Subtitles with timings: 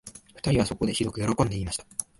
[0.37, 1.85] 二人はそこで、ひどくよろこんで言いました